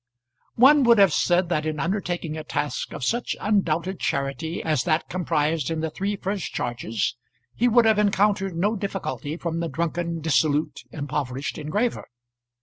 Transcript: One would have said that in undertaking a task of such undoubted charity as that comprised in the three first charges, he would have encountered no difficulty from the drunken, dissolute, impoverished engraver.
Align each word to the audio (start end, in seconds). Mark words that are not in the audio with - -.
One 0.55 0.81
would 0.85 0.97
have 0.97 1.13
said 1.13 1.49
that 1.49 1.63
in 1.67 1.79
undertaking 1.79 2.35
a 2.35 2.43
task 2.43 2.91
of 2.91 3.03
such 3.05 3.35
undoubted 3.39 3.99
charity 3.99 4.63
as 4.63 4.83
that 4.83 5.09
comprised 5.09 5.69
in 5.69 5.81
the 5.81 5.91
three 5.91 6.15
first 6.15 6.55
charges, 6.55 7.15
he 7.53 7.67
would 7.67 7.85
have 7.85 7.99
encountered 7.99 8.55
no 8.57 8.75
difficulty 8.75 9.37
from 9.37 9.59
the 9.59 9.69
drunken, 9.69 10.19
dissolute, 10.19 10.81
impoverished 10.91 11.59
engraver. 11.59 12.07